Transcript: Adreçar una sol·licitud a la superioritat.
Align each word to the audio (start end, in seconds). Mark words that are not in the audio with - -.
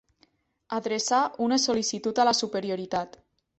Adreçar 0.77 1.19
una 1.49 1.61
sol·licitud 1.65 2.25
a 2.25 2.27
la 2.31 2.35
superioritat. 2.41 3.23